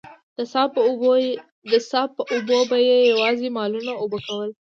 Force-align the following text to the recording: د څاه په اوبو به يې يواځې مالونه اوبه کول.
د 0.37 0.39
څاه 0.51 0.67
په 2.15 2.25
اوبو 2.35 2.59
به 2.69 2.77
يې 2.87 2.97
يواځې 3.11 3.47
مالونه 3.57 3.91
اوبه 4.01 4.19
کول. 4.27 4.49